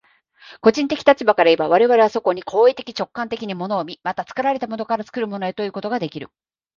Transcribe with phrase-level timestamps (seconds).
[0.61, 6.31] 個人的立場からいえば、我々はそこに行為的直観的に物を見、また作られたものから作るものへということができる。